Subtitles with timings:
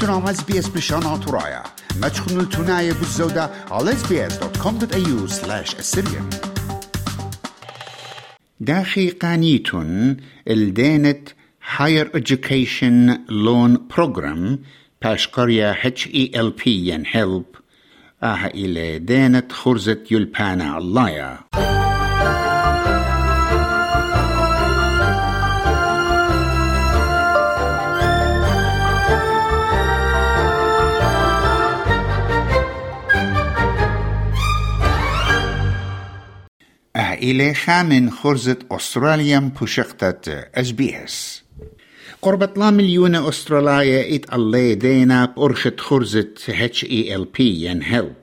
[0.00, 1.62] تنام اس بي اس بشان ترايا
[2.00, 6.36] ما تخنوا التناية بالزودة على sbs.com.au slash assyrian
[8.60, 10.16] داخي قانيتون
[10.48, 11.28] الدينت
[11.78, 14.58] Higher Education Loan Program
[15.02, 17.58] باش قرية HELP ين help
[18.22, 21.38] آها إلى دينت خرزة يلبانا اللايا
[36.96, 41.42] إليخا من خرزة أستراليا بوشقتة إس بي إس.
[42.22, 48.14] قربة لا مليون أستراليا إت الله دينا بأرخة خرزة اتش اي ال بي ين هيلب.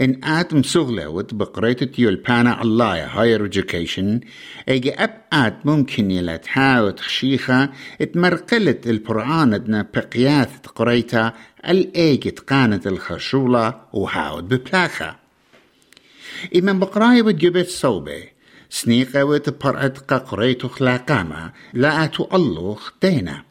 [0.00, 4.26] إن آتم سغلوت بقريتة يولبانا الله هاير education
[4.68, 11.32] إيجي أب آت ممكن يلتهاوت خشيخة اتمرقلت البرعاندنا بقياث قريتا
[11.68, 15.27] الأيجت قانت الخشولة وهاود ببلاخة
[16.56, 18.22] إمام بقراي وجبت صوبة.
[18.70, 21.52] سنيقة وتبرعت ققريت خلاقامة.
[21.74, 23.42] لا أتو الله دينا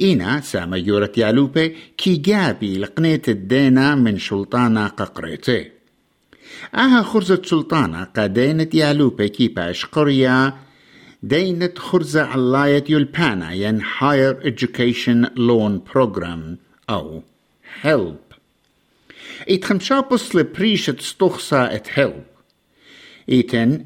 [0.00, 5.70] إينا ساما يورت يالوبي كي جابي لقنيت الدينا من شلطانة ققريتي
[6.74, 10.54] آها خرزة سلطانة قدينت يالوبي كي باش قرية.
[11.22, 16.58] دينت خرزة علاية يلبانا ين Higher Education Loan Program
[16.90, 17.22] أو
[17.82, 18.23] HELP.
[19.48, 22.24] يتخمشابس لبريشة ستوخسا ات هيلب
[23.28, 23.84] ايتن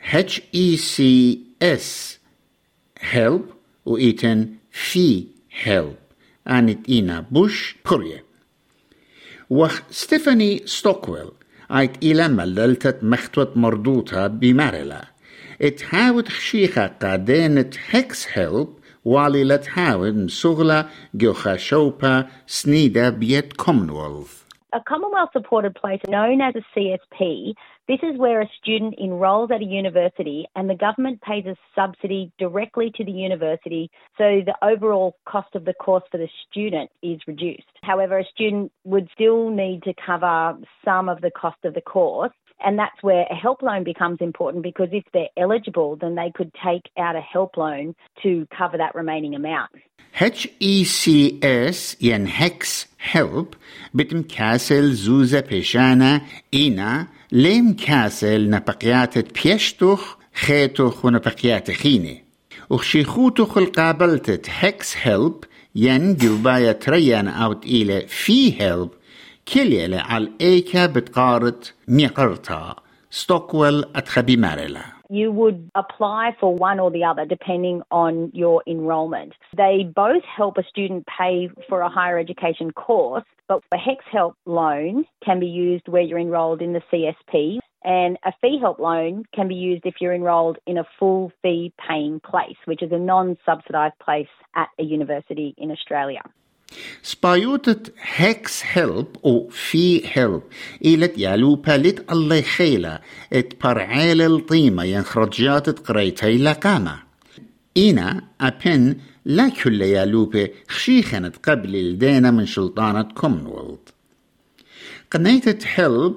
[0.00, 2.18] هتش اي سي اس
[3.00, 3.44] هيلب
[3.86, 5.24] وايتن في
[5.62, 5.94] هيلب
[6.48, 8.22] انت اينا بوش كوريا
[9.50, 11.30] وخ ستيفاني ستوكويل
[11.70, 15.08] ايت إلى مللتت مختوت مردوطة بمارلا
[15.62, 18.68] اتحاول خشيخة قادينة هكس هيلب
[19.04, 24.32] والي لتحاول مسغلة جوخا شوبا سنيدة بيت كومنولث
[24.74, 27.54] A Commonwealth supported place known as a CSP,
[27.86, 32.30] this is where a student enrolls at a university and the government pays a subsidy
[32.38, 37.18] directly to the university so the overall cost of the course for the student is
[37.26, 37.64] reduced.
[37.82, 42.32] However, a student would still need to cover some of the cost of the course
[42.65, 46.51] and that's where a help loan becomes important because if they're eligible, then they could
[46.69, 49.71] take out a help loan to cover that remaining amount.
[50.19, 53.47] HECS ين هكس هيلب
[53.93, 56.21] بتم كاسل زوزة بيشانا
[56.53, 62.23] إينا ليم كاسل نبقيات بيشتوخ خيتوخ ونبقيات خيني
[62.69, 65.43] وخشيخوتوخ القابلتت هكس هيلب
[65.75, 68.61] ين جلبايا تريان اوت إلى في
[69.51, 72.75] هيلب كليلة على إيكا بتقارت ميقرتا
[73.09, 79.33] ستوكويل أتخبي ماريلا you would apply for one or the other depending on your enrolment.
[79.55, 84.35] They both help a student pay for a higher education course, but a HEX help
[84.47, 89.23] loan can be used where you're enrolled in the CSP, and a fee help loan
[89.35, 92.97] can be used if you're enrolled in a full fee paying place, which is a
[92.97, 96.23] non subsidised place at a university in Australia.
[97.02, 100.42] سبايوتة هكس هيلب أو في هيلب
[100.84, 103.00] إيلت يالو بالت الله خيلة
[103.32, 106.98] ات برعيل الطيمة ينخرجات قريتي لقامة
[107.76, 113.78] إينا أبن لا كل يالوبة خشيخنت قبل الدينا من سلطانة كومنولد
[115.10, 116.16] قنيتة هيلب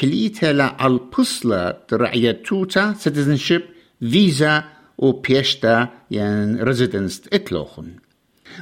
[0.00, 3.62] كليتا لا البصلة رعية توتا citizenship
[4.10, 4.64] فيزا
[4.98, 7.92] و بيشتا ين ريزيدنس اتلوخن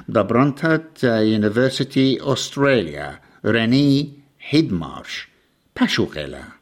[0.07, 4.15] the Brontat uh, University Australia, Renee
[4.51, 5.27] Hidmarsh,
[5.75, 6.53] Pashukela.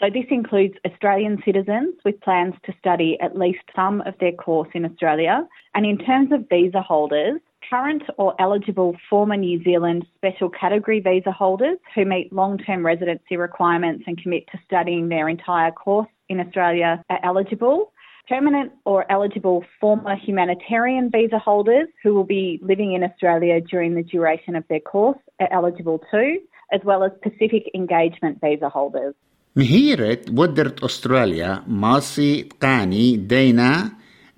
[0.00, 4.68] So this includes Australian citizens with plans to study at least some of their course
[4.74, 5.46] in Australia.
[5.74, 7.40] And in terms of visa holders,
[7.70, 14.04] current or eligible former New Zealand special category visa holders who meet long-term residency requirements
[14.06, 17.92] and commit to studying their entire course in Australia are eligible
[18.27, 24.03] Permanent or eligible former humanitarian visa holders who will be living in Australia during the
[24.03, 26.39] duration of their course are eligible too,
[26.71, 29.15] as well as Pacific Engagement visa holders.
[29.55, 33.91] مهيرة ودرت أستراليا ماسي قاني دينا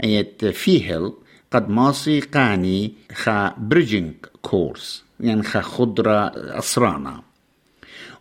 [0.03, 1.13] ايت فيهل
[1.51, 7.21] قد ماسي قاني خا بريجنج كورس يعني خا خضرة أسرانا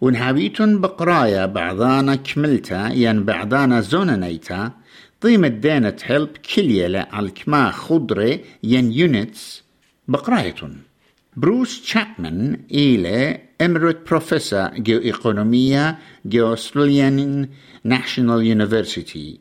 [0.01, 4.73] ونهابيتون بقرايا بعضانا كملتا يعني بعضانا زوننيتا
[5.22, 9.64] قيمة دانة هيلب كليلة على كما خضرة ين يونتس
[10.08, 10.82] بقرايتون
[11.38, 17.50] بروس تشابمان إلى إمريت بروفيسور جو إقونومية جو أستراليان
[17.84, 19.40] ناشونال يونيفرسيتي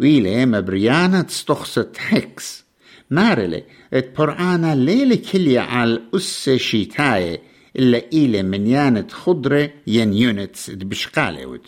[0.00, 2.64] وإلى مبريانة استخصت هيكس
[3.10, 7.40] مارلي ات برعانا ليلة كلية على أس شيتاي
[7.76, 11.58] إلا إيلة من يانت خضرة ين يونتس بشقالة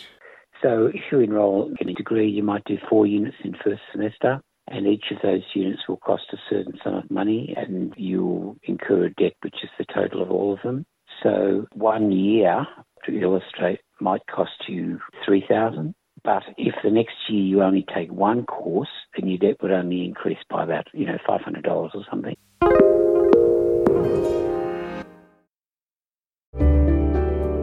[0.62, 4.40] So if you enroll in a degree, you might do four units in first semester,
[4.68, 9.06] and each of those units will cost a certain sum of money, and you'll incur
[9.06, 10.84] a debt, which is the total of all of them.
[11.22, 12.66] So one year,
[13.06, 15.94] to illustrate, might cost you three thousand.
[16.24, 20.04] But if the next year you only take one course, then your debt would only
[20.04, 22.34] increase by about, you know, $500 or something.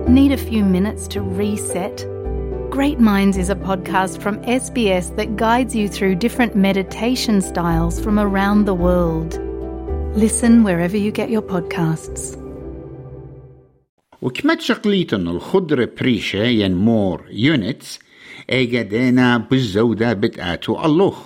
[0.07, 2.05] Need a few minutes to reset?
[2.74, 8.18] Great Minds is a podcast from SBS that guides you through different meditation styles from
[8.18, 9.38] around the world.
[10.16, 12.36] Listen wherever you get your podcasts.
[14.22, 17.98] وكما تشقليتن الخضرة بريشة ين مور يونتس
[18.50, 21.18] ايجا دينا بالزودة بتآتو اللوخ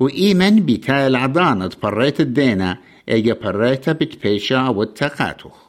[0.00, 5.63] وإيمن بتال عضانة بريت الدينا ايجا بريتا بتبيشا والتقاتوخ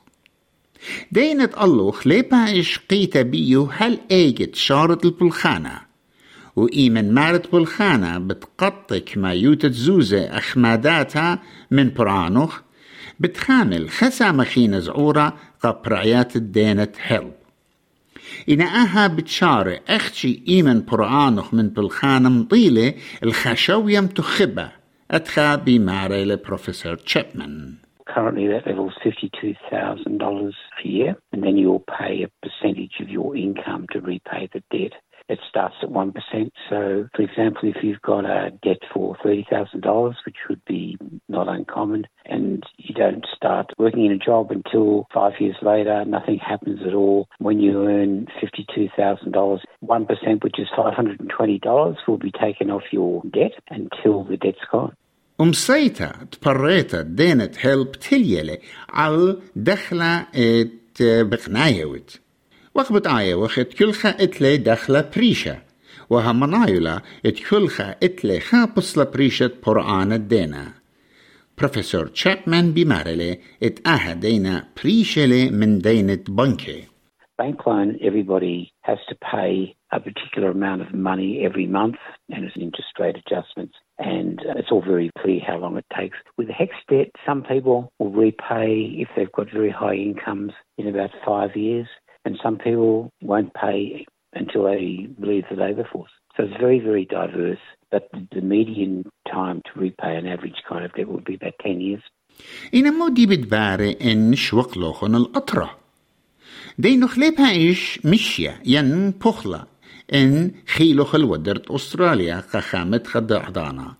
[1.12, 5.86] دينة اللوخ ليبا إشقيتا بيو هل إيجت شارت البلخانة؟
[6.56, 12.60] وإيمن مارت بلخانة بتقطك ما يوتت زوزة أخماداتها من برانوخ
[13.20, 17.32] بتخامل خسا مخينة زعورة قبرعيات الدينة هلب
[18.48, 24.72] إن أها بتشارة أختي إيمن برآنخ من بالخانة مطيلة الخشوية تخبة
[25.10, 27.74] أتخا بماري لبروفيسور تشيبمان.
[28.08, 30.52] Currently, that level is $52,000
[30.84, 34.92] a year, and then you'll pay a percentage of your income to repay the debt.
[35.28, 36.14] It starts at 1%.
[36.70, 40.96] So, for example, if you've got a debt for $30,000, which would be
[41.28, 46.38] not uncommon, and you don't start working in a job until five years later, nothing
[46.38, 47.28] happens at all.
[47.38, 54.22] When you earn $52,000, 1%, which is $520, will be taken off your debt until
[54.22, 54.94] the debt's gone.
[55.39, 62.19] ومسيتا تبريتا دينة هيلب تليلي على دخلة ات بقنايوت
[62.75, 65.57] وقبت آية وقت كلخا اتلي دخلة بريشة
[66.09, 70.73] وهمنايولا ات كلخا اتلي خابص بريشة قرآن الدينا
[71.57, 76.83] بروفيسور تشابمان بمارلي ات آها دينا بريشة من دينة بنكي
[77.41, 81.95] Bank loan, everybody has to pay a particular amount of money every month,
[82.29, 83.73] and it's interest rate adjustments.
[83.97, 84.34] And
[84.65, 86.17] it's all very clear how long it takes.
[86.37, 91.11] With HEX debt, some people will repay if they've got very high incomes in about
[91.25, 91.87] five years,
[92.25, 96.11] and some people won't pay until they leave the labour force.
[96.35, 97.59] So it's very, very diverse.
[97.91, 101.81] But the median time to repay an average kind of debt would be about 10
[101.81, 102.01] years.
[102.73, 105.77] إن مودي بتباري إن شوق لوخن الأطرة
[106.79, 109.63] دي نخليبها إيش مشيا ين بخلة
[110.13, 113.95] إن خيلو خلودرت أستراليا قخامت خد عضانا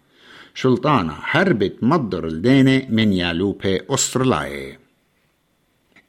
[0.56, 4.78] شلطانة هربت مضر الدينة من يالوبي أستراليا.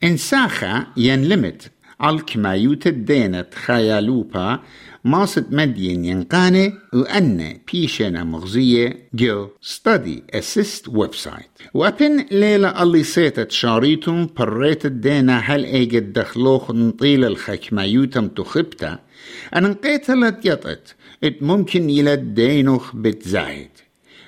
[0.03, 1.71] إن ساخا ين لمت
[2.03, 4.59] الكمايوت الدينة خيالوبا
[5.03, 13.51] ماست مدين ينقاني وأن بيشنا مغزية جو ستادي اسيست ويب سايت وأبن ليلة اللي سيتت
[13.51, 18.99] شاريتم بريت الدينا هل إيجد دخلوخ نطيل الخكمايوتم تخبتا؟
[19.55, 20.95] أن انقيتلت يطت.
[21.23, 23.86] إت ممكن يلد دينوخ بتزايد.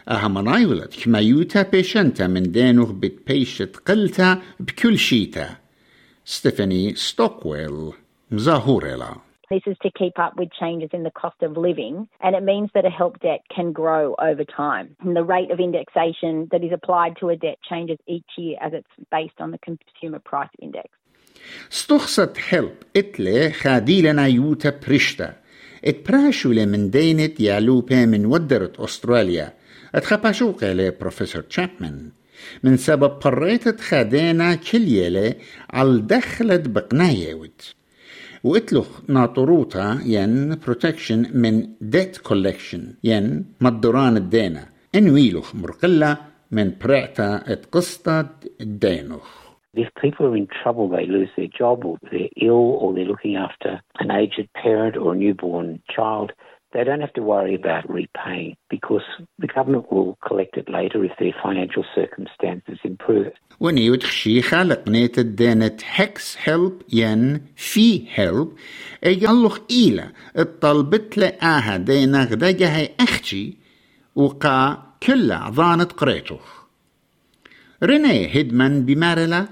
[0.09, 5.49] أهم نايولت كمايوتا بيشنتا من دينوخ بتبيشت قلتا بكل شيتا
[6.25, 7.92] ستيفاني ستوكويل
[8.31, 9.16] مزاهوريلا
[9.51, 12.69] This is to keep up with changes in the cost of living, and it means
[12.75, 14.87] that a help debt can grow over time.
[15.01, 18.71] And the rate of indexation that is applied to a debt changes each year as
[18.80, 20.89] it's based on the Consumer Price Index.
[21.71, 25.33] استخصت هلب اتلي خاديلنا يوتا بريشتا
[25.85, 29.58] اتبراشو من دينة يالوبا من ودرت أستراليا
[29.96, 32.12] اتخباشوك بروفيسور تشابمان
[32.64, 35.34] من سبب قريت خادينا كليلة
[35.69, 37.76] على دخلت بقنايوت.
[38.44, 44.66] واتلخ ناطروتا ين بروتكشن من ديت كولكشن ين مدران الدينا.
[44.96, 46.18] إنويلوخ مرقلة
[46.52, 52.28] من برعتا اتقسطت الدينوخ If people are in trouble, they lose their job or they're
[52.42, 56.31] ill or they're looking after an aged parent or a newborn child,
[56.73, 59.07] they don't have to worry about repaying because
[59.40, 63.31] the government will collect it later if their financial circumstances improve.
[63.59, 68.52] وني وتخشيخة لقنية الدينة هكس هيلب ين في هيلب
[69.06, 73.57] اي قالوخ إيلا الطلبت لآها دينا غداجة هي أختي
[74.16, 76.64] وقا كل عضانة قريتوخ.
[77.83, 79.47] ريني هيدمان بمارلا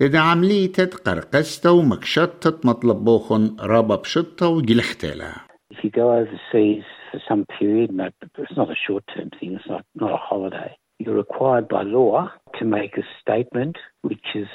[0.00, 5.49] إذا عمليتت قرقستا ومكشطت مطلبوخن رابا بشطة وجلختلا.
[5.70, 7.90] If you go overseas for some period,
[8.38, 10.76] it's not a short term thing, it's not, not a holiday.
[10.98, 14.48] You're required by law to make a statement which is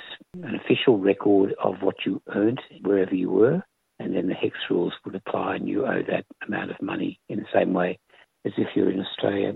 [0.43, 3.63] an official record of what you earned wherever you were,
[3.97, 7.39] and then the HEX rules would apply and you owe that amount of money in
[7.39, 7.97] the same way
[8.45, 9.53] as if you're in Australia.